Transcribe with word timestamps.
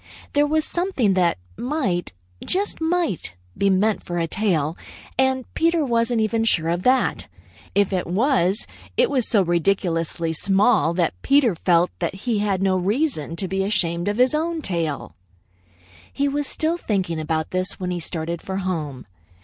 There 0.33 0.47
was 0.47 0.65
something 0.65 1.13
that 1.13 1.37
might, 1.57 2.11
just 2.43 2.81
might, 2.81 3.35
be 3.55 3.69
meant 3.69 4.03
for 4.03 4.17
a 4.17 4.25
tail, 4.25 4.75
and 5.15 5.45
Peter 5.53 5.85
wasn't 5.85 6.21
even 6.21 6.43
sure 6.43 6.69
of 6.69 6.81
that. 6.81 7.27
If 7.75 7.93
it 7.93 8.07
was, 8.07 8.65
it 8.97 9.11
was 9.11 9.27
so 9.29 9.43
ridiculously 9.43 10.33
small 10.33 10.95
that 10.95 11.13
Peter 11.21 11.53
felt 11.53 11.91
that 11.99 12.15
he 12.15 12.39
had 12.39 12.63
no 12.63 12.77
reason 12.77 13.35
to 13.35 13.47
be 13.47 13.63
ashamed 13.63 14.07
of 14.07 14.17
his 14.17 14.33
own 14.33 14.63
tail. 14.63 15.13
He 16.11 16.27
was 16.27 16.47
still 16.47 16.77
thinking 16.77 17.19
about 17.19 17.51
this 17.51 17.73
when 17.79 17.91
he 17.91 17.99
started 17.99 18.41
for 18.41 18.57
home. 18.57 19.05